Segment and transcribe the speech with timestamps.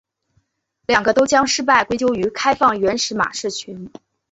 [0.87, 3.91] 两个都将失败归咎于开放原始码社群。